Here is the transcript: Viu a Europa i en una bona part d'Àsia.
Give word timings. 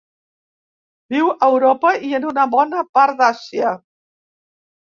Viu 1.15 1.29
a 1.33 1.49
Europa 1.57 1.91
i 2.09 2.11
en 2.21 2.25
una 2.31 2.47
bona 2.57 2.81
part 2.99 3.21
d'Àsia. 3.21 3.75